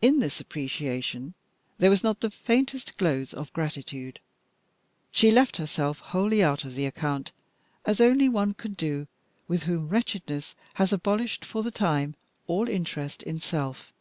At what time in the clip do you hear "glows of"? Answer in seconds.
2.96-3.52